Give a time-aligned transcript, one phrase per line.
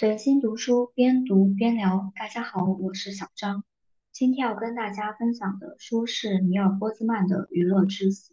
[0.00, 2.10] 随心读书，边读边聊。
[2.16, 3.64] 大家好，我是小张。
[4.10, 8.32] 今天要跟大家分享的书是米尔波兹曼的《娱乐至死》。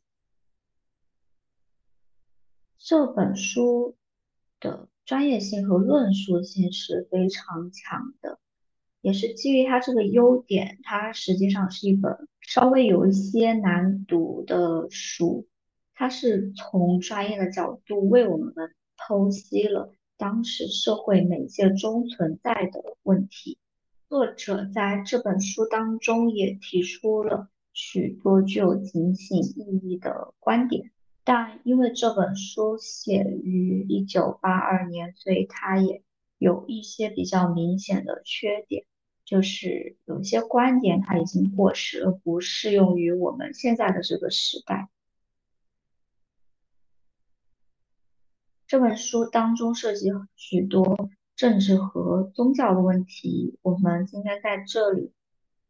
[2.78, 3.98] 这本书
[4.62, 8.39] 的专业性和论述性是非常强的，
[9.02, 15.45] 也是基于它这个优点，它实际上是一本稍微有一些难读的书。
[15.93, 18.54] 它是从专业的角度为我们
[18.95, 19.93] 剖析了。
[20.18, 23.58] 当时社会媒介中存在的问题，
[24.09, 30.91] 作者在这本书当中也提出了许多具有警醒意义的观点。
[31.23, 36.02] 但因为这本书写于一九八二年，所以它也
[36.38, 38.86] 有一些比较明显的缺点，
[39.23, 44.89] 就是有些观点它已经过时了，不适用于我们现在的这个时代。
[48.67, 55.13] 这本书当中涉及许多政治和宗教的问题，我们今天在这里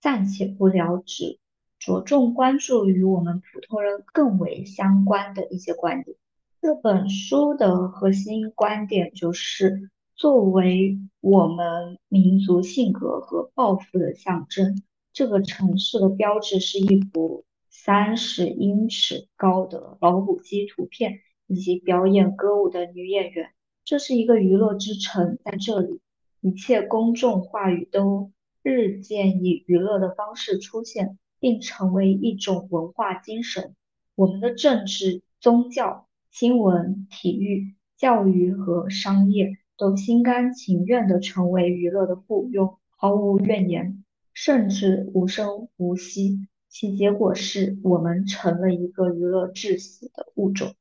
[0.02, 1.38] 暂且不聊，之
[1.77, 6.17] 着重关注与我们普通人更为相关的一些观点。
[6.59, 14.81] 这本书的核心观点就是，作为我们民族性格和抱负的象征，
[15.13, 21.19] 这个城市的标志是一幅三十英尺高的老虎机图片。
[21.48, 23.50] 以及表演歌舞的女演员，
[23.84, 26.02] 这是一个娱乐之城，在这里，
[26.42, 28.31] 一切公众话语都
[28.62, 33.75] 日渐以娱乐的方式出现，并成为一种文化精神。
[34.16, 44.03] 我们的政治、宗教、新闻、体育、教育和商业都心甘情愿地成为娱乐的附庸，毫无怨言，
[44.34, 46.48] 甚至无声无息。
[46.68, 50.75] 其结果是我们成了一个娱乐致死的物种。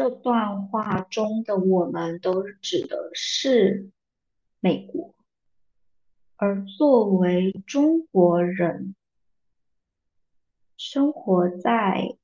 [0.00, 3.90] 这段话中的我们都指的是
[4.58, 5.14] 美国，
[6.36, 8.94] 而作为中国人，
[10.78, 12.16] 生活在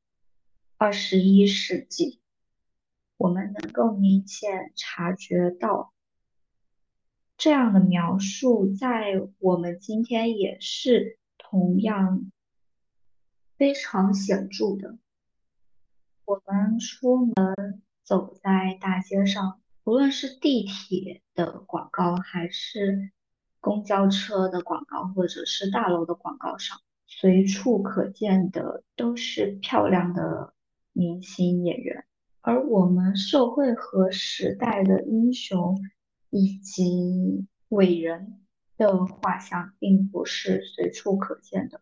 [0.78, 2.18] 二十一世纪，
[3.18, 5.92] 我们能够明显察觉到
[7.36, 12.32] 这样的描述，在我们今天也是同样
[13.58, 14.96] 非常显著的。
[16.26, 23.12] 我们出门走在大街上，无论是地铁的广告，还是
[23.60, 30.52] 公交车的广告，或者是大楼的广告上，随处可见的都是漂亮的
[30.92, 32.04] 明星演员。
[32.40, 35.78] 而我们社会和时代的英雄
[36.30, 38.40] 以及伟人
[38.76, 41.80] 的画像，并不是随处可见的。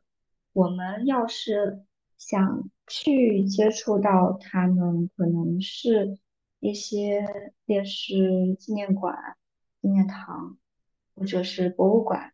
[0.53, 1.87] 我们要是
[2.17, 6.19] 想去接触到他们，可能是
[6.61, 9.37] 一些烈士纪念馆、
[9.83, 10.57] 纪念堂，
[11.15, 12.33] 或者是博物馆，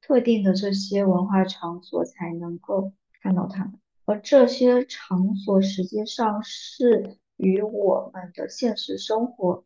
[0.00, 3.74] 特定的这些文化场所才能够看到他们。
[4.04, 9.64] 而这些场所实际上是与我们的现实生活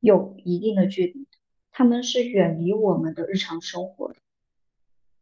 [0.00, 1.26] 有一定的距离，
[1.72, 4.16] 他们是远离我们的日常生活的。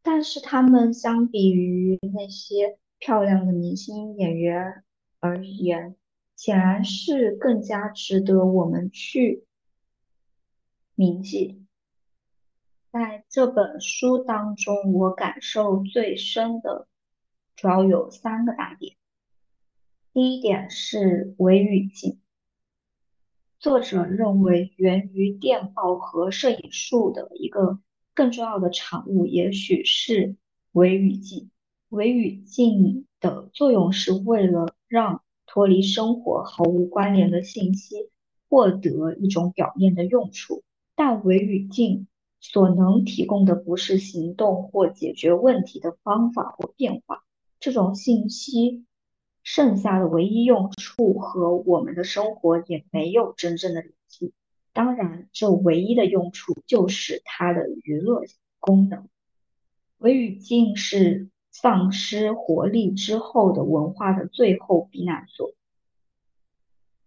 [0.03, 2.78] 但是他们相比于那些。
[2.99, 4.84] 漂亮的明星演员
[5.21, 5.97] 而言，
[6.37, 9.44] 显然是更加值得我们去
[10.94, 11.65] 铭记。
[12.91, 16.87] 在这本书当中，我感受最深的
[17.56, 18.97] 主要有三个大点。
[20.12, 22.21] 第一点是微语境，
[23.59, 27.81] 作者认为源于电报和摄影术的一个
[28.15, 30.37] 更重要的产物，也许是
[30.71, 31.50] 微语境。
[31.94, 38.10] 微语境的作用是为了让脱离生活毫无关联的信息
[38.49, 40.65] 获得一种表面的用处，
[40.97, 42.09] 但微语境
[42.41, 47.22] 所能提供的不是行动或解决问题的方法或变化。
[47.60, 48.84] 这种信息
[49.44, 54.32] 剩下的唯一用处和我们的生活也没有真正的联系。
[54.72, 58.23] 当然，这唯一的用处就是它的娱乐
[58.58, 59.08] 功能。
[59.99, 61.29] 微语境是。
[61.54, 65.52] 丧失活力之后的文化的最后避难所。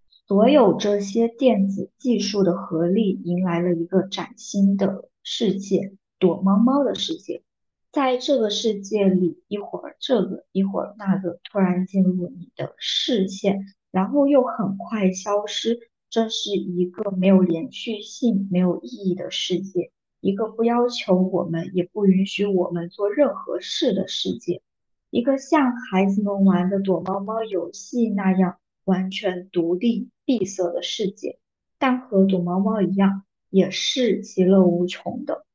[0.10, 7.44] 所有这些电子技术的合力，迎来了一个崭新的世界——躲猫猫的世界。
[7.92, 15.90] 在这个世界里，一会儿这个，一会儿那个，突然进入你的视线，然后又很快消失。
[16.10, 19.92] 这是一个没有连续性、没有意义的世界。
[20.20, 24.62] 一个不要求我们，也不允许我们做任何事的世界，
[25.10, 31.40] 一个像孩子们玩的躲猫猫游戏那样完全独立闭塞的世界。
[31.80, 35.46] 但和躲猫猫一样，也是其乐无穷的。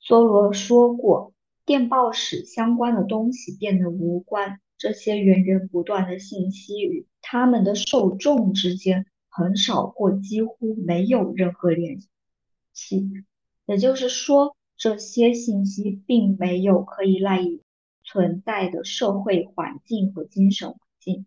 [0.00, 1.32] 梭罗说过，
[1.66, 12.08] 电报使相关的东西变得无关，这些源源不断的信息与他们的受众之间很少或几乎没有任何联系。
[13.66, 17.62] 也就是说，这些信息并没有可以赖以
[18.02, 21.26] 存在的社会环境和精神环境。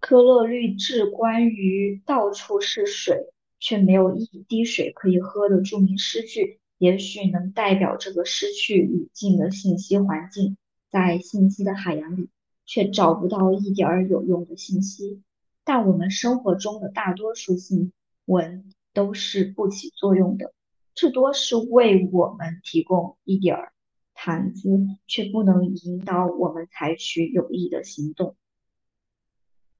[0.00, 10.56] 科勒律治关于“到处是水，却没有一滴水可以喝”的著名诗句，也许能代表这个失去语境的信息环境。
[10.90, 12.28] 在信息的海洋里，
[12.66, 15.22] 却找不到一点儿有用的信息。
[15.64, 17.92] 但我们生活中的大多数新
[18.26, 20.54] 闻都是不起作用的，
[20.94, 23.72] 至多是为我们提供一点儿
[24.14, 28.36] 谈资，却不能引导我们采取有益的行动。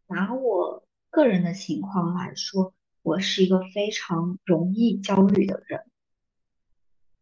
[0.08, 5.84] 拿我个人的情况来说，我是一个非常容易焦虑的人，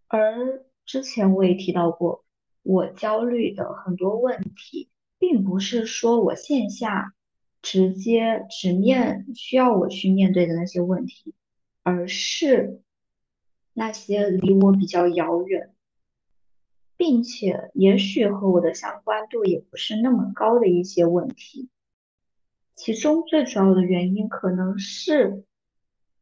[0.09, 2.25] 而之前我也提到过，
[2.63, 7.15] 我焦虑的很多问题，并不是说我线下
[7.61, 11.35] 直接直面需要我去面对的那些问题，
[11.83, 12.81] 而是
[13.73, 15.75] 那些离我比较遥远，
[16.97, 21.69] 并且也许和我的相关度也不是那么高的一些问题。
[22.75, 25.45] 其中最主要的原因可能是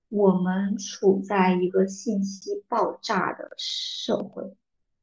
[0.08, 4.56] 我们处在一个信息爆炸的社会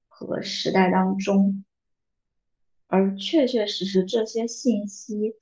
[0.08, 1.64] 和时代当中，
[2.88, 5.36] 而确确实实这些信息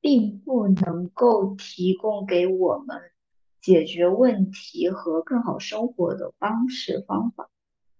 [0.00, 3.00] 并不能够提供给我们
[3.60, 7.50] 解决问题和更好生活的方式方法，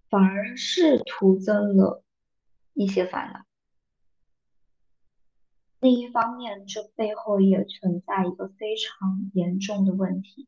[0.09, 2.03] 反而是徒增了
[2.73, 3.45] 一些烦恼。
[5.81, 10.47] 另一方面，这背后也存在一个非常严重的问题，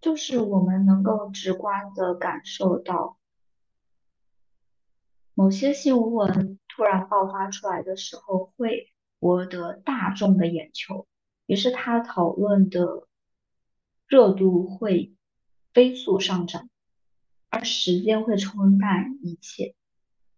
[0.00, 3.18] 就是我们能够直观的感受到，
[5.32, 11.06] 某些新闻突然爆发出来的时候，会博得大众的眼球，
[11.46, 13.06] 于是他讨论的
[14.06, 15.12] 热度会
[15.72, 16.68] 飞速上涨，
[17.50, 19.74] 而时间会冲淡一切。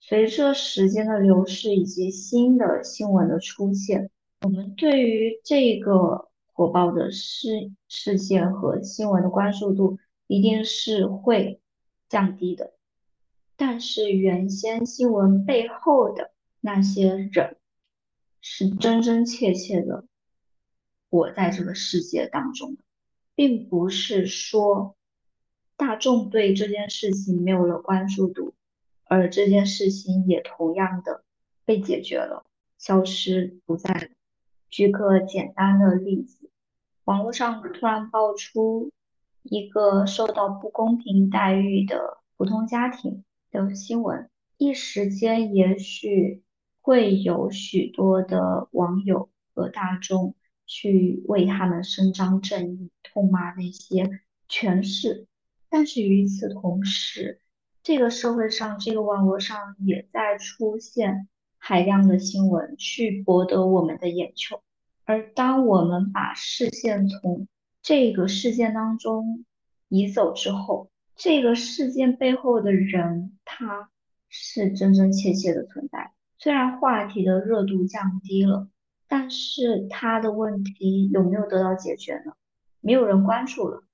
[0.01, 4.11] 随着时间的流逝以及新的新闻的出现，
[4.41, 11.61] 我们对于这个火爆的事事件和新闻的关注度一定是会
[12.09, 12.73] 降低的。
[13.57, 16.31] 但是原先新闻背后的
[16.61, 17.59] 那些人，
[18.41, 20.05] 是真真切切的
[21.11, 22.83] 活在这个世界当中的，
[23.35, 24.97] 并不是说
[25.77, 28.55] 大众对这件事情没有了关注度。
[29.05, 31.25] 而这件事情也同样的
[31.65, 32.47] 被解决了，
[32.79, 34.07] 消失不在了。
[34.69, 36.49] 举个简单的例子，
[37.03, 38.93] 网络上突然爆出
[39.43, 46.45] 一个受到不公平待遇的普通家庭的新闻，一时间也许
[46.81, 50.35] 会有许多的网友和大众
[50.67, 54.09] 去为他们伸张正义，痛骂那些
[54.49, 55.27] 权势，
[55.69, 57.41] 但是与此同时，
[57.83, 61.29] 这个社会上，这个网络上也在出现
[61.59, 64.63] 海量的新闻，去博得我们的眼球。
[65.05, 67.49] 而当我们把视线从
[67.83, 69.45] 这个事件当中
[69.89, 73.91] 移走之后，这个事件背后的人，他
[74.29, 76.13] 是真真切切的存在。
[76.41, 78.69] 虽然话题的热度降低了，
[79.07, 82.33] 但是他的问题有没有得到解决呢？
[82.81, 83.85] 没有人关注了。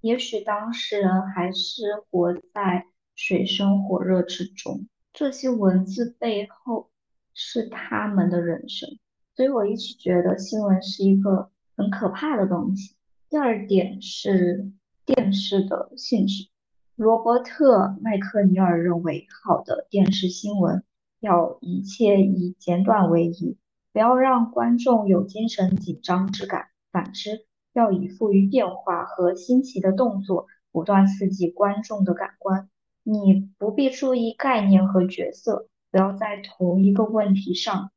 [0.00, 2.86] 也许当事人还是活在。
[3.18, 6.90] 水深火热之中，这些文字背后
[7.32, 8.98] 是他们的人生，
[9.34, 12.94] 所以我一直觉得新闻是一个很可怕的东西。
[13.30, 14.70] 第二点是
[15.06, 16.50] 电视的性质。
[16.94, 20.84] 罗伯特·麦克尼尔认为，好的电视新闻
[21.20, 23.56] 要一切以简短为宜，
[23.92, 32.68] 不要让观众有精神紧张之感；反之，要以富于变化和新奇的动作，不断刺激观众的感官。
[33.02, 37.90] 你不必注意概念和角色，不要在同一个问题上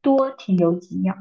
[0.00, 1.16] 多停留几秒。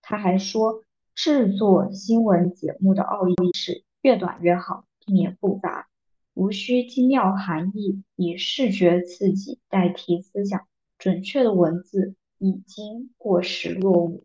[0.00, 5.88] 他还说，制作新闻节目的奥义是越短越好，避免复杂，
[6.34, 10.66] 无需精妙含义，以视觉刺激代替思想。
[10.98, 14.24] 准确的文字已经过时落伍，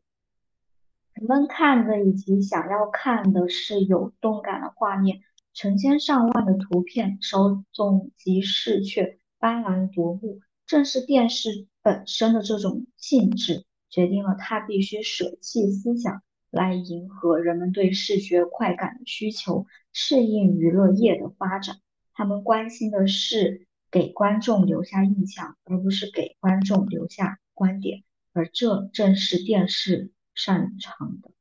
[1.14, 5.22] 人们看的以及想要看的是有动感的画面。
[5.54, 21.78] 成千上万的图片，稍纵即逝却斑斓夺目，正是电视本身的这种性质，决定了它必须舍弃思想来迎合人们对视觉快感的需求，适应娱乐业的发展。
[22.20, 31.32] 他们关心的是给观众留下印象，而不是给观众留下观点，而这正是电视擅长的。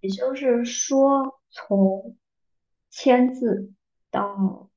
[0.00, 2.16] 也就是说，从
[2.88, 3.74] 签字
[4.10, 4.70] 到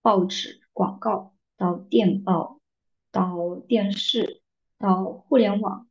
[0.00, 2.62] 报纸广告，到电报，
[3.10, 4.40] 到电视，
[4.78, 5.86] 到互联网，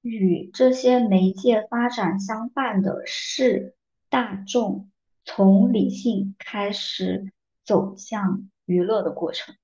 [0.00, 3.76] 与这些媒介发展相伴的是
[4.08, 4.90] 大众
[5.24, 7.30] 从理性开始
[7.64, 9.54] 走向娱乐的过程。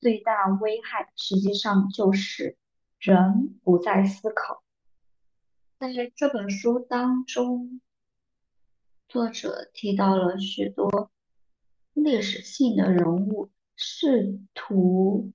[0.00, 2.56] 最大危害实际上就是
[2.98, 4.62] 人不再思考。
[5.78, 7.80] 在这本书当中。
[9.08, 11.10] 作者提到了许多
[11.92, 15.32] 历史性的人物，试图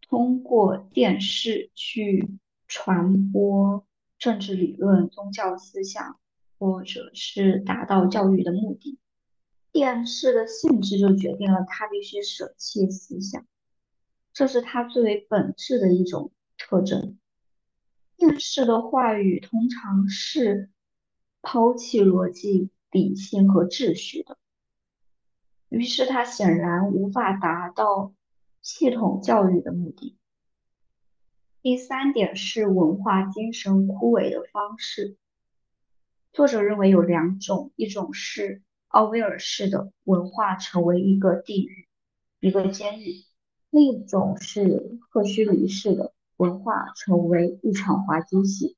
[0.00, 3.86] 通过电视去传播
[4.18, 6.18] 政治理论、宗教思想，
[6.58, 8.98] 或者是达到教育的目的。
[9.74, 13.44] 电视的性质就决定了它必须舍弃思想，
[14.32, 17.18] 这是它最为本质的一种特征。
[18.16, 20.70] 电视的话语通常是。
[21.46, 24.38] 抛弃逻辑、理性和秩序的，
[25.68, 28.14] 于是他显然无法达到
[28.62, 30.16] 系统教育的目的。
[31.60, 35.18] 第三点是文化精神枯萎的方式。
[36.32, 38.62] 作者认为有两种，一种是
[38.94, 41.88] 奥威尔式的文化成为一个地狱、
[42.38, 43.26] 一个监狱；
[43.70, 48.76] 另一种是赫胥黎式的文化成为一场滑稽戏。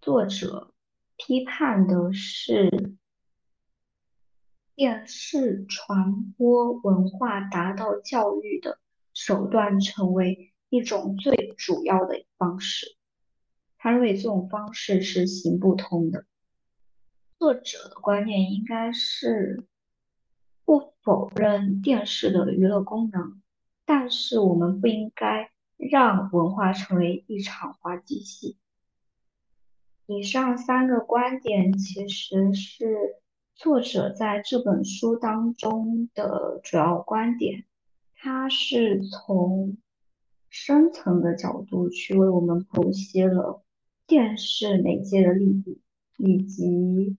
[0.00, 0.72] 作者。
[1.16, 2.94] 批判的是
[4.76, 8.78] 电视传播文化达到教育的
[9.14, 12.86] 手段，成为一种最主要的方式。
[13.78, 16.24] 他认为这种方式是行不通的。
[17.38, 19.66] 作者的观念应该是
[20.64, 23.42] 不否认电视的娱乐功能，
[23.84, 28.56] 但是我们不应该让文化成为一场滑稽戏。
[30.06, 33.16] 以上三个观点其实是
[33.54, 37.64] 作者在这本书当中的主要观点。
[38.14, 39.76] 他是从
[40.48, 43.62] 深层的角度去为我们剖析了
[44.06, 45.80] 电视媒介的利弊，
[46.16, 47.18] 以及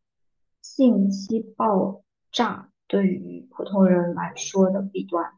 [0.70, 5.32] 信息爆炸对于普通人来说的弊端。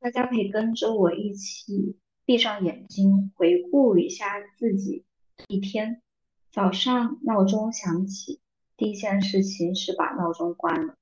[0.00, 5.04] 大家可以跟着我一起闭上眼睛，回顾一下自己
[5.46, 6.02] 一天。
[6.50, 8.40] 早上闹钟响起，
[8.76, 10.96] 第一件事情是把闹钟关了，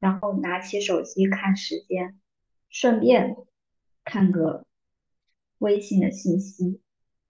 [0.00, 2.18] 然后拿起手机看时间，
[2.68, 3.36] 顺便
[4.04, 4.66] 看个
[5.58, 6.80] 微信的信息，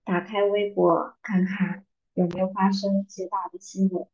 [0.05, 1.85] 打开微博看看
[2.15, 4.09] 有没有发生一些大的新闻。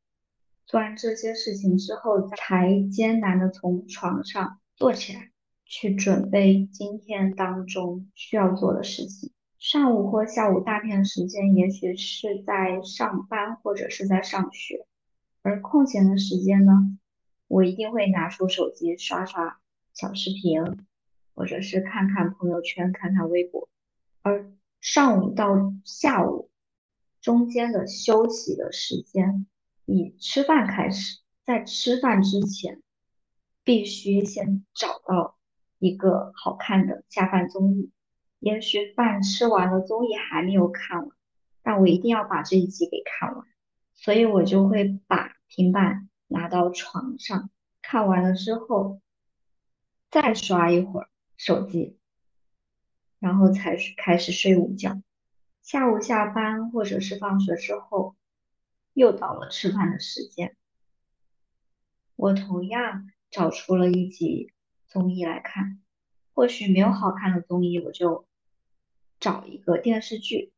[0.70, 5.32] 做完这些事情之后，才艰难的从床上坐起来，
[5.64, 9.32] 去准备今天当中需要做的事情。
[9.58, 14.86] 上午或下午大片时间，也许是在上班或者是在上学，
[15.42, 16.96] 而空闲的时间呢，
[17.48, 19.58] 我一定会拿出手机刷刷
[19.92, 20.62] 小视频，
[21.34, 23.68] 或者是看看朋友圈，看看微博。
[24.22, 26.48] 而上午到下午
[27.20, 29.48] 中间的休息的时间，
[29.86, 32.82] 以吃饭开始，在吃饭之前，
[33.64, 35.38] 必须先找到
[35.78, 37.90] 一个好看的下饭综艺。
[38.38, 41.16] 也许饭吃完了，综艺还没有看完，
[41.62, 43.46] 但我一定要把这一集给看完，
[43.94, 47.50] 所以我就会把平板拿到床上，
[47.82, 49.00] 看完了之后
[50.10, 51.98] 再刷一会儿手机，
[53.18, 55.02] 然后才开始睡午觉。
[55.62, 58.16] 下午下班或者是放学之后，
[58.92, 60.56] 又到了吃饭的时间，
[62.16, 64.52] 我同样找出了一集
[64.86, 65.80] 综艺来看，
[66.34, 68.26] 或许没有好看的综艺，我就。
[69.20, 70.50] 找一个电视剧，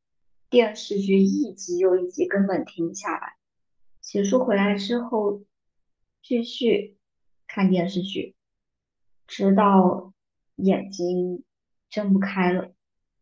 [0.49, 3.35] 电视剧一集又一集，根本停不下来。
[4.01, 5.43] 洗漱回来之后，
[6.23, 6.97] 继续
[7.49, 8.37] 看电视剧，
[9.27, 10.15] 直到
[10.55, 11.43] 眼睛
[11.91, 12.73] 睁不开了，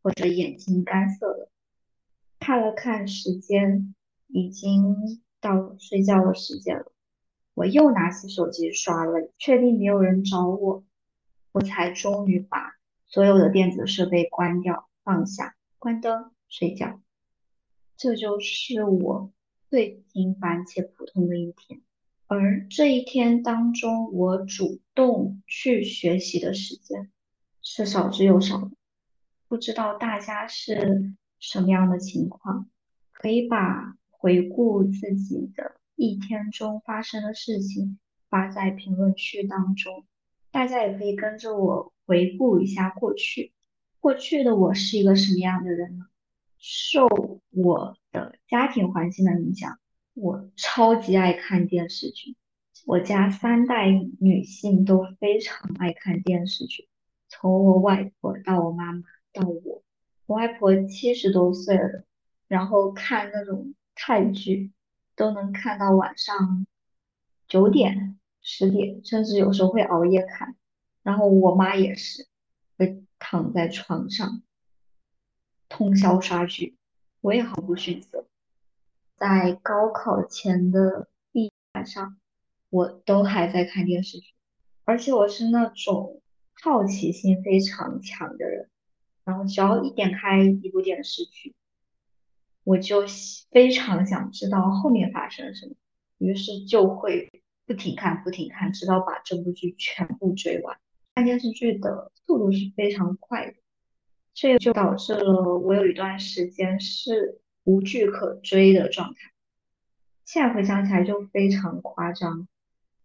[0.03, 1.51] 或者眼睛干涩了。
[2.39, 3.95] 看了看时间，
[4.33, 6.93] 已经到睡觉的时间了。
[7.55, 10.85] 我又拿起手机刷了，确定没有人找我，
[11.53, 14.89] 我才终于把所有的电子设备关掉。
[15.03, 17.01] 放下，关灯，睡觉。
[17.97, 19.33] 这就是我
[19.71, 21.81] 最平凡且普通的一天。
[22.27, 27.11] 而这一天当中，我主动去学习的时间
[27.63, 28.71] 是少之又少的。
[29.49, 32.69] 不知道大家是什么样的情况？
[33.11, 37.99] 可以把回顾自己的一天中发生的事情
[38.29, 40.05] 发在评论区当中，
[40.51, 43.55] 大家也可以跟着我回顾一下过去。
[43.99, 46.05] 过去的我是一个什么样的人呢？
[46.59, 47.09] 受
[47.49, 49.79] 我的家庭环境的影响，
[50.13, 52.37] 我超级爱看电视剧。
[52.85, 53.87] 我家三代
[54.21, 56.89] 女性都非常爱看电视剧，
[57.29, 59.83] 从我外婆到我妈妈到我，
[60.27, 62.05] 我外婆七十多岁了，
[62.49, 64.73] 然后看那种泰剧
[65.15, 66.67] 都能看到晚上
[67.47, 70.57] 九点、十点，甚至有时候会熬夜看。
[71.03, 72.27] 然后我妈也是
[72.79, 74.41] 会躺在床上
[75.69, 76.79] 通宵刷剧，
[77.21, 78.27] 我也毫不逊色。
[79.19, 82.17] 在高考前的一晚上。
[82.73, 84.33] 我都还在看电视剧，
[84.85, 86.23] 而且我是那种
[86.63, 88.71] 好奇心非常强的人，
[89.25, 91.53] 然后只要一点开一部电视剧，
[92.65, 93.05] 我就
[93.51, 95.75] 非常想知道后面发生了什么，
[96.19, 97.31] 于是就会
[97.67, 100.79] 不停看不停看，直到把这部剧全部追完。
[101.15, 103.55] 看电视剧的速度是非常快的，
[104.35, 109.21] 这就导致了我有一段时间是无剧可追的状态。
[110.25, 112.47] 现在回想起来就非常夸张。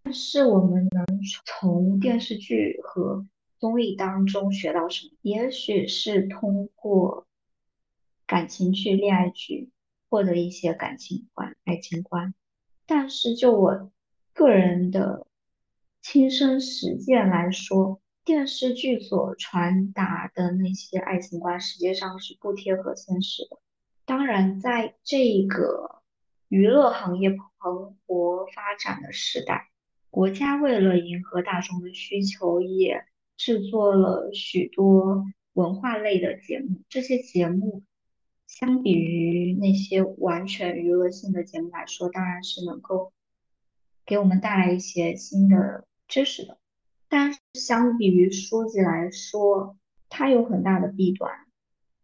[0.03, 1.03] 但是我们能
[1.45, 3.25] 从电视剧和
[3.57, 5.17] 综艺当中学到什么？
[5.23, 7.24] 也许是通过
[8.27, 9.69] 感情剧、恋爱剧
[10.09, 12.33] 获得一些感情观、爱情观。
[12.85, 13.91] 但是就我
[14.33, 15.27] 个人的
[16.01, 23.59] 亲身实践来说，电视剧所传达的那些爱情观实际上是不贴合现实的。
[24.05, 26.01] 当然，在这个
[26.47, 29.69] 娱乐行业蓬勃发展的时代。
[30.11, 33.03] 国家为了迎合大众的需求，也
[33.35, 36.83] 制作了许多文化类的节目。
[36.87, 37.83] 这些节目
[38.57, 43.11] 相比于那些完全娱乐性的节目来说，当然是能够
[44.05, 46.57] 给我们带来一些新的知识的。
[47.09, 49.75] 但是相比于书籍来说，
[50.07, 51.29] 它有很大的弊端。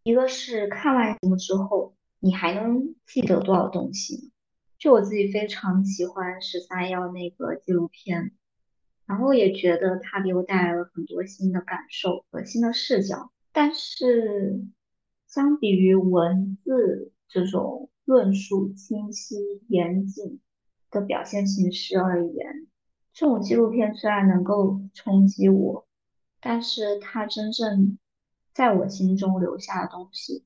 [0.03, 4.33] 一个是看完节目之后，你还能记得多少东西？
[4.77, 8.33] 就我自己非常喜欢十三幺那个纪录片，
[9.05, 13.31] 然后也觉得它给我带来了很多新的感受和新的视角。
[13.53, 14.65] 但是，
[15.31, 19.37] 相比于文字这种论述清晰
[19.69, 20.41] 严谨
[20.89, 22.67] 的表现形式而言，
[23.13, 25.87] 这种纪录片虽然能够冲击我，
[26.41, 27.97] 但是它真正
[28.53, 30.43] 在我心中留下的东西，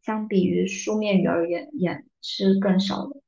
[0.00, 3.20] 相比于书面语而言，也是更少的。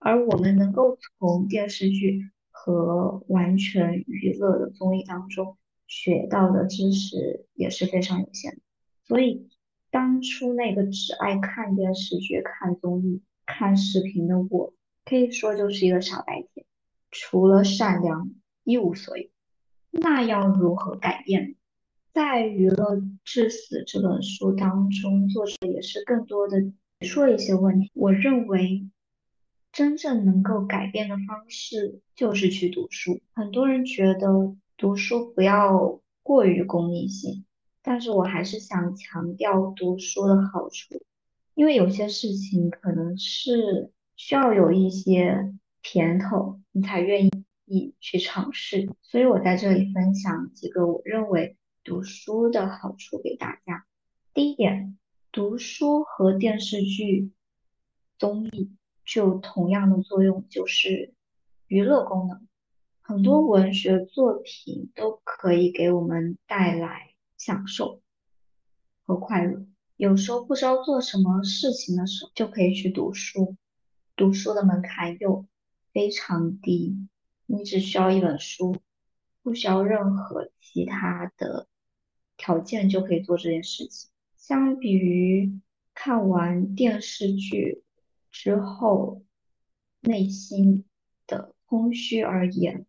[0.00, 8.60] 而我们能够从电视剧和完全娱乐的综艺当中学到的知识也是非常有限的，
[9.04, 9.48] 所以
[9.92, 14.74] 当初那个只爱看电视剧、看综艺、看视频的我，
[15.04, 16.66] 可以说就是一个傻白甜，
[17.12, 18.32] 除了善良
[18.64, 19.28] 一无所有。
[19.90, 21.54] 那要如何改变？
[22.12, 26.56] 在《娱乐至死》这本书当中，作者也是更多的
[27.02, 27.92] 说一些问题。
[27.94, 28.88] 我认为。
[29.72, 33.22] 真正能够改变的方式就是去读书。
[33.32, 37.46] 很多人觉得读书不要过于功利性，
[37.82, 41.02] 但是我还是想强调读书的好处，
[41.54, 47.28] 因为有些事情可能是需要有一些甜头，你才愿
[47.66, 48.88] 意去尝试。
[49.02, 53.84] 所以我在这里分享几个我认为读书的好处给大家。
[54.32, 54.96] 第一点，
[55.32, 57.32] 读书和电视剧、
[58.18, 58.72] 综艺。
[59.04, 61.12] 就同样的作用，就是
[61.66, 62.46] 娱乐功能。
[63.00, 67.11] 很多文学作品都可以给我们带来
[67.44, 68.00] 享受
[69.02, 69.66] 和快乐。
[69.96, 73.56] 有时候不知道做什么事情的时候，就可以去读书。
[74.14, 75.44] 读书的门槛又
[75.92, 77.08] 非常低，
[77.46, 78.76] 你只需要一本书，
[79.42, 81.66] 不需要任何其他的
[82.36, 84.08] 条件就可以做这件事情。
[84.36, 85.60] 相比于
[85.94, 87.82] 看完电视剧。
[88.30, 89.24] 之后，
[90.00, 90.84] 内心
[91.26, 92.86] 的空虚而言，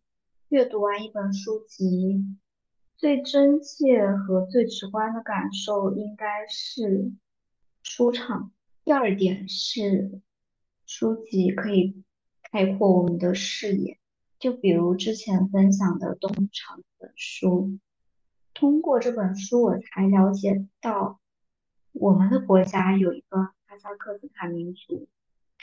[0.48, 2.24] 阅读完一本书籍，
[2.98, 7.12] 最真切和最直观的感受应该是
[7.82, 8.52] 舒畅。
[8.86, 10.22] 第二点是，
[10.86, 12.04] 书籍可以
[12.52, 13.98] 开阔我们的视野。
[14.40, 17.80] 就比如之前分享的《东厂》本书，
[18.54, 21.20] 通过这本书，我才了解到
[21.94, 25.08] 我们的国家有一个哈萨克斯坦民族。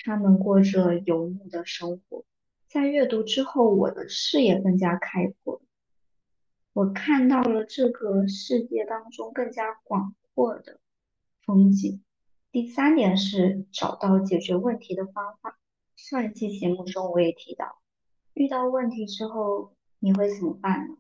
[0.03, 2.25] 他们过着游牧的生活，
[2.69, 5.61] 在阅读之后，我的视野更加开阔，
[6.81, 10.81] 我看到了这个世界当中更加广阔的
[11.43, 12.03] 风景。
[12.51, 15.59] 第三点是找到解决问题的方法。
[15.95, 17.83] 上一期节目中我也提到，
[18.33, 20.97] 遇到问题之后你会怎么办呢？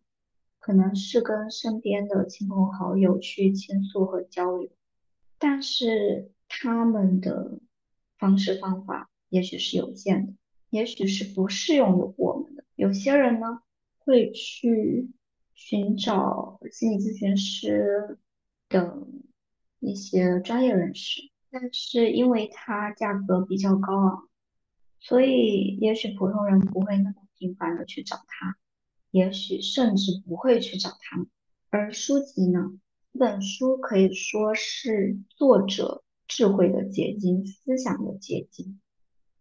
[0.58, 4.68] 可能是跟身边的亲朋好友去倾诉和交流，
[5.38, 7.58] 但是他们的
[8.18, 10.34] 方式方法也许是有限的，
[10.68, 12.64] 也许是不适用于我们的。
[12.74, 13.62] 有些人呢
[14.00, 15.08] 会去
[15.62, 18.18] 寻找心理咨询师
[18.66, 19.22] 等
[19.78, 21.20] 一些专业人士。
[21.50, 24.28] 但是因为它价格比较高昂，
[25.00, 28.56] 所以也许普通人不会那么频繁的去找他，
[29.10, 31.26] 也许甚至不会去找他。
[31.68, 32.72] 而书籍呢，
[33.12, 38.80] 这本书可以说是作者智慧的结晶、思想的结晶，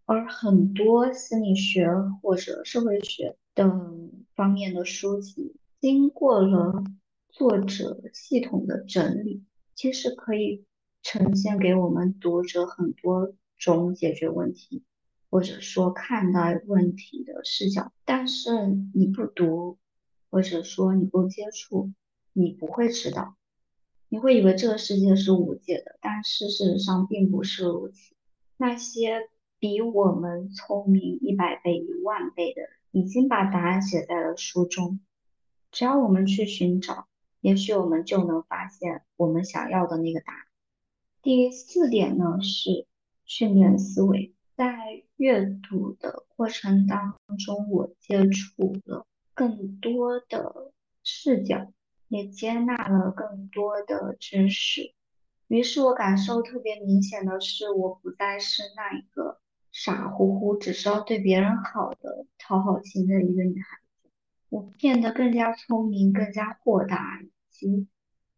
[0.06, 1.88] 而很多心理学
[2.22, 6.84] 或者社会学等方面的书籍，经过了
[7.30, 9.44] 作者系统的整理，
[9.76, 10.66] 其实可以。
[11.02, 14.84] 呈现给我们读者很多种解决问题，
[15.30, 17.94] 或者说看待问题的视角。
[18.04, 19.78] 但是你不读，
[20.30, 21.94] 或者说你不接触，
[22.34, 23.38] 你不会知道。
[24.10, 28.14] 你会以为这个世界是无解的，但事实上并不是如此。
[28.58, 35.00] 那些比我们聪明一百倍、一万倍的人，已经把答案写在了书中。
[35.72, 37.08] 只要我们去寻找，
[37.42, 40.42] 也许我们就能发现我们想要的那个答案。
[41.22, 42.88] 第四点呢是
[43.26, 51.72] 训练思维，在阅读的过程当中，我接触了更多的视角，
[52.08, 54.94] 也接纳了更多的知识。
[55.48, 59.40] 于是我感受特别明显的是，我不再是那一个
[59.72, 63.78] 傻乎乎只知道对别人好的讨好型的一个女孩，
[64.50, 67.88] 我变得更加聪明，更加豁达，以及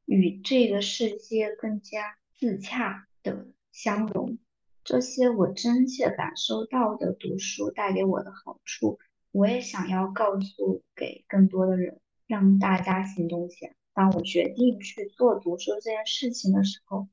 [0.06, 2.18] 与这个世界更加。
[2.42, 4.40] 自洽的相融，
[4.84, 8.98] 这些我真切感受到的读书带给我的好处，
[9.32, 13.76] 我也想要告诉给更多的人，让大家行动起来。
[13.94, 17.10] 当我决定去做读书这件事情的时候，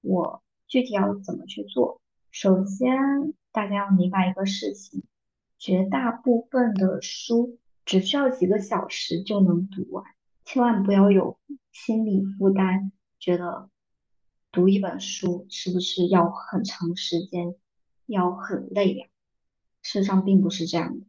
[0.00, 2.00] 我具体要怎么去做？
[2.30, 2.96] 首先，
[3.52, 5.04] 大家要明白一个事情：
[5.58, 10.04] 绝大部分的书只需要几个小时就能读完，
[10.44, 11.38] 千万不要有
[11.72, 13.70] 心理负担，觉得。
[14.52, 17.56] 读一本书是不是要很长时间，
[18.06, 19.06] 要很累呀？
[19.82, 21.04] 事实上并不是这样的。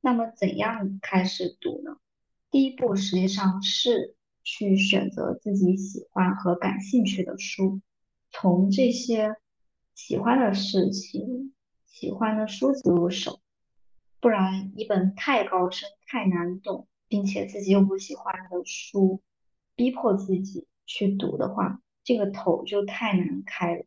[0.00, 1.98] 那么怎样开始读呢？
[2.50, 7.82] 第一步实际上是去选择自己喜欢和感兴趣的书，
[8.30, 9.36] 从这些
[9.94, 11.52] 喜欢的事情、
[11.84, 13.38] 喜欢的书籍入手。
[14.24, 19.20] 不然，一本太高深、太难懂，并且自己又不喜欢的书，
[19.74, 23.84] 逼迫自己去读的话，这个头就太难开了。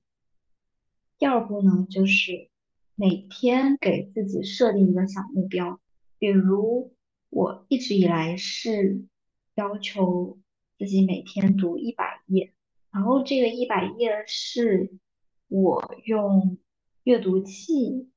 [1.18, 2.52] 第二步呢，就是
[2.94, 5.82] 每天给自己设定一个小目标，
[6.20, 6.94] 比如
[7.32, 9.08] 我一直以来是
[9.56, 10.38] 要求
[10.78, 12.54] 自己每天读一百页，
[12.92, 14.92] 然后这个一百页是
[15.48, 16.60] 我用
[17.02, 18.12] 阅读器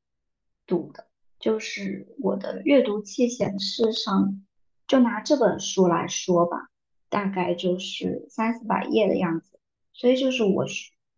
[0.66, 1.06] 读的，
[1.40, 4.44] 就是我的阅读器显示上，
[4.86, 6.68] 就拿这本书来说吧，
[7.08, 9.58] 大概就是三四百页的样子。
[9.94, 10.66] 所以就是我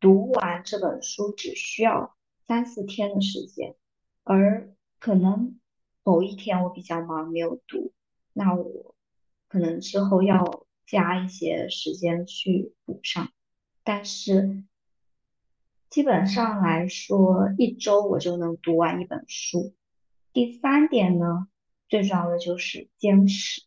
[0.00, 3.74] 读完这本书只需要三四天的时间，
[4.22, 5.58] 而可能
[6.04, 7.92] 某一天我比较忙没有读，
[8.32, 8.94] 那我
[9.48, 13.28] 可能之后要加一些时间去补上，
[13.82, 14.62] 但是
[15.90, 19.74] 基本上来说一周我就能读完一本书。
[20.32, 21.48] 第三点呢，
[21.88, 23.62] 最重要的就是坚持，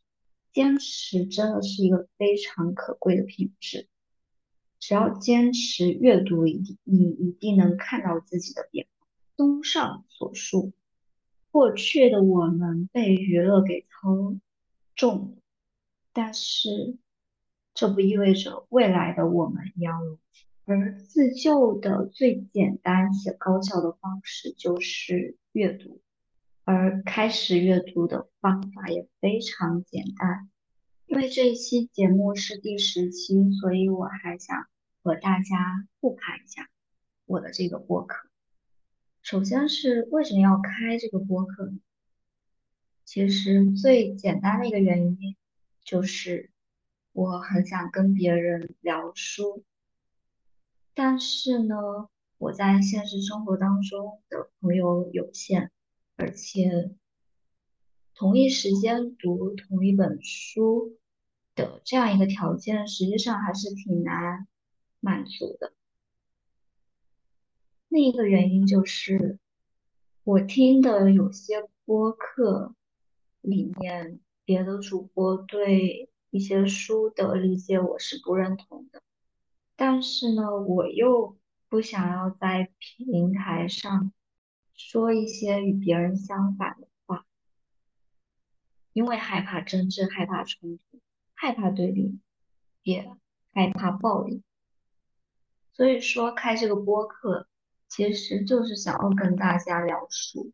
[0.52, 3.88] 坚持真的是一个非常可贵的品质。
[4.80, 9.08] 只要坚持阅读，一定你一定能看到自己的变化。
[9.36, 10.74] 综上所述，
[11.52, 14.36] 过去的我们被娱乐给操
[14.96, 15.38] 纵，
[16.14, 16.98] 但是
[17.74, 20.46] 这不意味着未来的我们要如此。
[20.66, 26.02] 而自救的最简单且高效的方式就是阅读，
[26.66, 30.50] 而开始阅读的方法也非常简单。
[31.08, 34.68] 因为这一期节目是第十期，所以我还想。
[35.06, 36.68] 和大家复盘一下
[37.28, 38.28] 我的这个播客。
[39.22, 41.78] 首先是为什么要开这个播客呢？
[43.06, 45.36] 其实最简单的一个原因
[45.84, 46.50] 就是
[47.12, 49.64] 我很想跟别人聊书，
[50.96, 51.76] 但是呢，
[52.40, 55.70] 我在现实生活当中的朋友有限，
[56.16, 56.96] 而且
[58.14, 60.98] 同一时间读同一本书
[61.56, 64.48] 的这样一个条件，实际上还是挺难。
[65.02, 65.72] 满足的，
[67.90, 69.38] 另一个原因就是
[70.24, 72.74] 我听的有些播客
[73.42, 79.04] 里面，别的主播对一些书的理解我是不认同的，
[79.76, 81.38] 但是呢，我又
[81.70, 84.12] 不想要在平台上
[84.76, 87.26] 说一些与别人相反的话，
[88.94, 91.00] 因为害怕争执，害怕冲突，
[91.34, 92.20] 害怕对立，
[92.84, 93.10] 也
[93.54, 94.44] 害怕暴力。
[95.74, 97.48] 所以说，开这个播客
[97.88, 100.52] 其实就是想要跟大家聊书。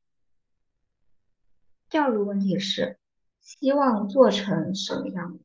[1.89, 2.99] 第二个问题是，
[3.41, 5.43] 希望做成什么样的？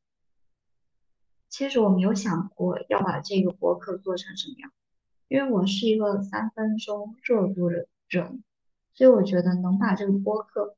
[1.48, 4.72] 其实我没有想过要把这个播客做成什么样，
[5.28, 8.42] 因为我是一个三分钟热度的人，
[8.96, 10.76] 所以我觉得能把这个播客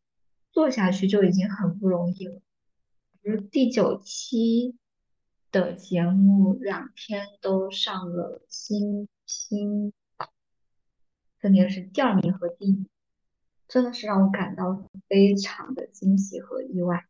[0.53, 2.43] 做下去就已经很不容易了。
[3.23, 4.77] 比如第九期。
[5.51, 9.95] 的节目两天都上了新新，
[11.39, 12.87] 分别是第二名和第一名，
[13.67, 17.07] 真的是让我感到非常的惊喜和意外。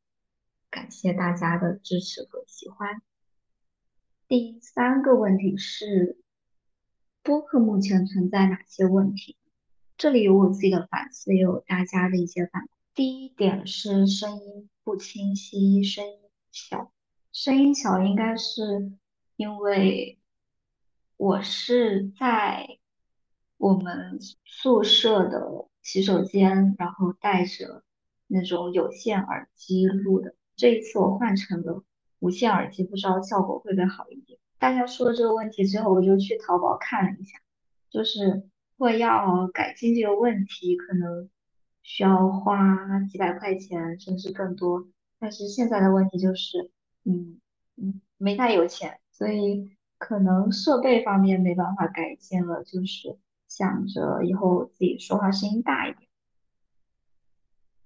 [0.71, 3.03] 感谢大家的支持和喜欢。
[4.29, 6.21] 第三个问题是，
[7.25, 9.37] 播客目前存在哪些问题？
[9.99, 12.69] 这里有我自己的反思，也有大家的一些反馈。
[12.95, 16.21] 第一点是声音不清晰，声音
[16.53, 16.93] 小。
[17.33, 18.93] 声音小，应该是
[19.35, 20.21] 因为
[21.17, 22.79] 我是在
[23.57, 27.83] 我们宿舍的洗手间，然后带着
[28.29, 30.37] 那种有线耳机录的。
[30.55, 31.83] 这一次我换成了
[32.21, 34.39] 无线耳机，不知道效果会不会好一点。
[34.61, 37.41] 大家说这个问题之后，我就去淘宝看了一下，
[37.91, 41.29] 就是果要改进这个问题，可能
[41.83, 44.89] 需要花几百块钱，甚至更多。
[45.19, 46.71] 但是现在的问题就是。
[47.05, 47.41] 嗯
[47.77, 56.09] 嗯，没太有钱，所以可能设备方面没办法改进了，就是想着以后自己说话声音大一点。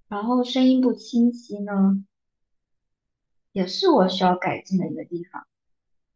[0.09, 2.05] 然后声音不清晰呢，
[3.52, 5.46] 也是我需要改进的一个地方。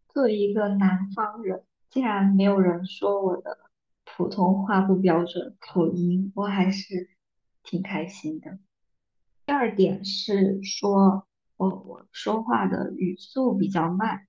[0.09, 3.66] 作为一个南方人，竟然没有人说我的
[4.17, 7.11] 普通话不标准，口音，我还是
[7.63, 8.59] 挺开心的。
[9.45, 11.27] 第二点是说。
[11.59, 14.27] 我我说话的语速比较慢，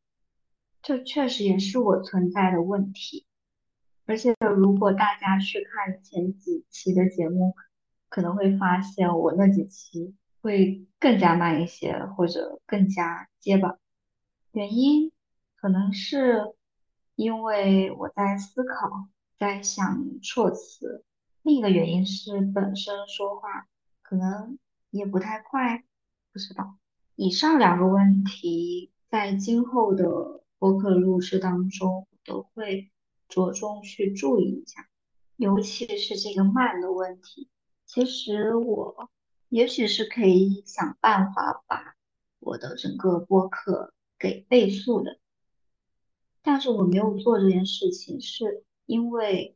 [0.81, 3.25] 这确实也是我存在的问题。
[4.05, 7.53] 而且如果大家去看前几期的节目，
[8.07, 13.77] 可能会发现我那几期会更加慢一些，或者更加结巴。
[14.53, 15.11] 原因
[15.57, 16.55] 可能是
[17.15, 21.03] 因为我在思考，在想措辞；
[21.43, 23.67] 另一个原因是本身说话
[24.01, 24.57] 可能
[24.89, 25.83] 也不太快，
[26.33, 26.77] 不知道。
[27.15, 32.91] 以上两个问题，在今后的播客录制当中都会
[33.29, 34.87] 着重去注意一下，
[35.35, 37.49] 尤其是这个慢的问题。
[37.85, 39.09] 其实我
[39.49, 41.95] 也许是可以想办法把
[42.39, 45.19] 我的整个播客给倍速的，
[46.41, 49.55] 但是我没有做这件事情，是因为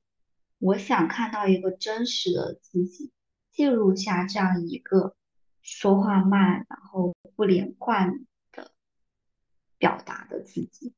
[0.60, 3.12] 我想看到一个真实的自己，
[3.52, 5.16] 记录下这样一个。
[5.64, 8.72] 说话慢，然后不连贯的
[9.78, 10.92] 表达的自己。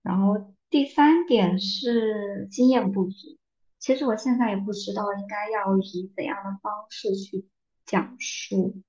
[0.00, 3.36] 然后第三点是经验不足。
[3.78, 7.46] 其实我现在也不知道应该要以怎样的方式去
[7.84, 8.80] 讲述，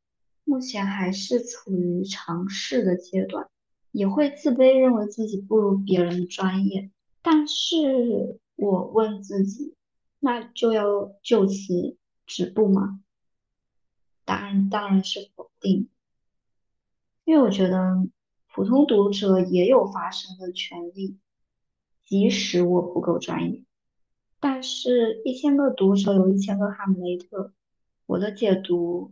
[0.46, 3.50] 目前还是处于尝试的阶段，
[3.92, 6.90] 也会自卑，认为自己不如别人专业。
[7.22, 9.74] 但是我问自己，
[10.20, 11.98] 那就要就此
[12.28, 13.02] 止步吗？
[14.24, 15.90] 答案当然是否定，
[17.26, 18.08] 因为我觉得
[18.54, 21.18] 普通读者也有发声的权利，
[22.06, 23.64] 即使我不够专业。
[24.40, 27.54] 但是，一千个读者有一千个哈姆雷特，
[28.06, 29.12] 我的解读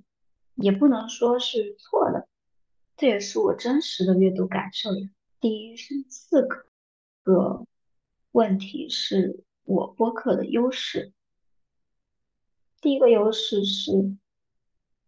[0.54, 2.28] 也不能说是错的，
[2.96, 5.10] 这也是我真实的阅读感受呀。
[5.42, 6.48] 第一是四
[7.24, 7.66] 个
[8.32, 11.13] 问题是我播客的优势，
[12.82, 14.15] 第一个优势是。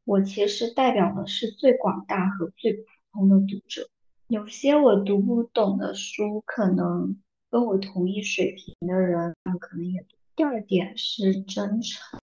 [0.04, 3.88] 我其实代表的是最广大和最普通的读者，
[4.28, 10.18] 有些我读不懂的书，可能跟我同一水平的人那可能也读。
[10.36, 12.20] 第二点是真诚，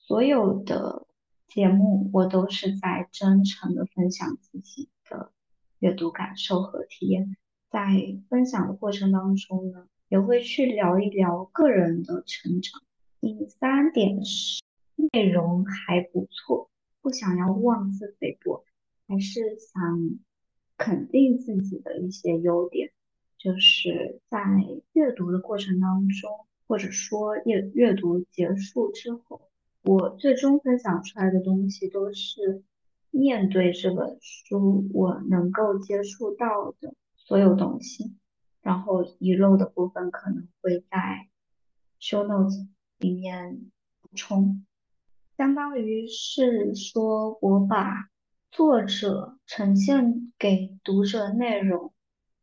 [0.00, 1.06] 所有的
[1.48, 5.32] 节目我都是在真诚的分享自己的
[5.80, 7.36] 阅读感受和体验，
[7.68, 12.82] 在分享的过程当中呢，也会去聊一聊个人的成长。
[13.18, 14.62] 第三点是
[15.10, 16.68] 内容还不错。
[17.00, 18.62] 不想要妄自菲薄，
[19.08, 20.20] 还是想
[20.76, 22.90] 肯定自己的一些优点，
[23.38, 24.38] 就是在
[24.92, 26.30] 阅读的过程当中，
[26.66, 29.48] 或者说阅阅读结束之后，
[29.82, 32.62] 我最终分享出来的东西都是
[33.10, 38.12] 面对这本书我能够接触到的所有东西，
[38.62, 41.28] 然后遗漏的部分可能会在
[42.00, 42.66] show notes
[42.98, 43.70] 里面
[44.00, 44.64] 补充，
[45.36, 48.08] 相当于是说我把
[48.50, 51.92] 作者呈现给读者内容，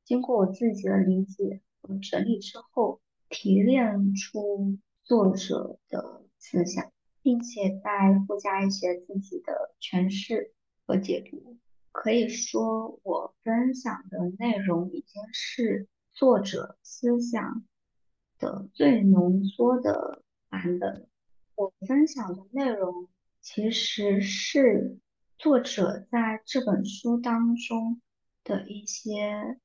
[0.03, 3.01] 经过我自己的理解和整理之后。
[3.32, 10.51] 提炼出作者的思想，并且再附加一些自己的诠释
[10.88, 11.60] 和解读。
[11.91, 15.88] 可以说，我分享的内容已经是
[16.19, 17.63] 作者思想
[18.39, 21.08] 的最浓缩的版本。
[21.55, 23.08] 我分享的内容
[23.39, 24.99] 其实是
[25.38, 28.01] 作者在这本书当中
[28.43, 29.58] 的一些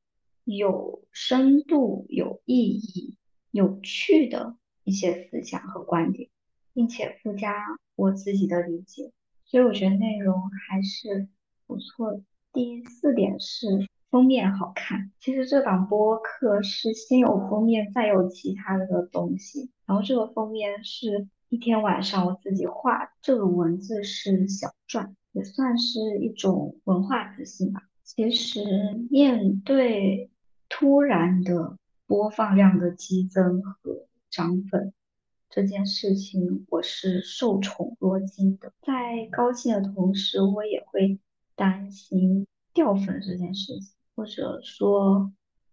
[0.44, 3.18] 有深度、有意义。
[3.50, 6.30] 有趣的一些思想和观点，
[6.72, 7.52] 并且附加
[7.96, 9.10] 我自己的理解，
[9.44, 11.28] 所以我觉得内容还是
[11.66, 12.22] 不错的。
[12.52, 19.72] 第四点是封面好看，其实这档播客是先有封面，再有其他的东西。
[19.86, 27.82] 然后这个封面是一天晚上我自己画，这个文字是小篆，也算是一种文化自信吧。
[28.04, 28.62] 其实
[29.10, 30.30] 面对
[30.68, 31.76] 突然的。
[32.06, 34.92] 播放量的激增和涨粉
[35.48, 38.72] 这件事情，我是受宠若惊的。
[38.82, 41.18] 在高兴的同时，我也会
[41.56, 45.32] 担心掉粉这件事情，或者说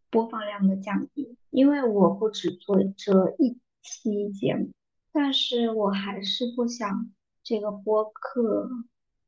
[0.10, 1.38] 播放量的降低。
[1.50, 4.72] 因为我不只做这一期节目，
[5.12, 7.12] 但是我还是不想
[7.44, 8.70] 这个播客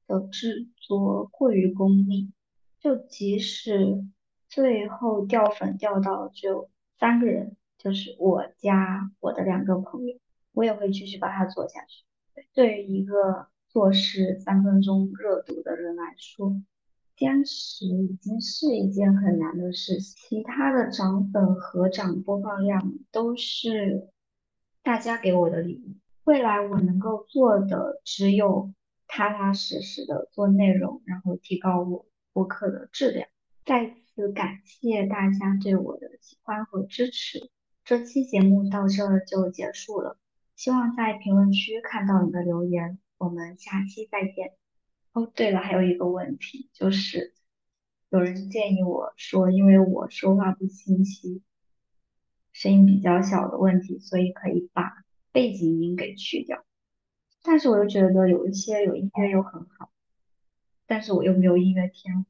[0.08, 2.32] 的制作过于功利。
[2.80, 4.06] 就即使
[4.50, 6.70] 最后掉粉掉到只有。
[7.00, 10.16] 三个人就是我加我的两个朋友，
[10.54, 12.06] 我也会继续把它做下去。
[12.54, 16.56] 对于一个做事三分钟热度的人来说，
[17.16, 20.16] 坚持已经是一件很难的事情。
[20.18, 24.10] 其他的涨粉和涨播放量都是
[24.82, 25.96] 大家给我的礼物。
[26.24, 28.74] 未来我能够做的只有
[29.08, 33.28] 踏踏实实的做内容，然后提高我播客的质量。
[33.66, 34.00] 再次。
[34.36, 37.50] 感谢大家对我的喜欢和支持，
[37.84, 40.20] 这期节目到这儿就结束了。
[40.56, 44.54] 希望在评论区看到你的留言，我们下期再见。
[45.14, 47.34] 哦，对了，还有一个问题，就是
[48.10, 51.42] 有人建议我说，因为我说话不清晰，
[52.52, 56.66] 声音比较小的问题，所以可以把背景音给去掉。
[57.44, 59.92] 但是我又觉得有一些有音乐又很好，
[60.88, 62.30] 但是我又没有音乐天赋。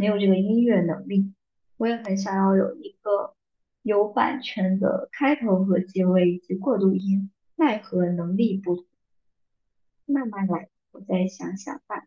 [0.00, 1.34] 没有这个音乐能力，
[1.76, 3.34] 我也很想要有一个
[3.82, 8.86] 有版权的开头和结尾以及过渡音，奈何能力不足，
[10.06, 12.06] 慢慢来，我再想想办法。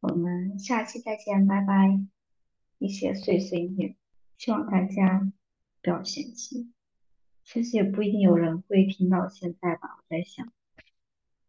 [0.00, 2.00] 我们下期再见，拜拜。
[2.78, 3.96] 一些碎碎念，
[4.36, 5.32] 希望大家
[5.82, 6.72] 不要嫌弃。
[7.42, 10.52] 其实也不一定有人会听到现在吧，我在想。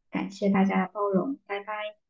[0.09, 2.08] 感谢大家的包容，拜拜。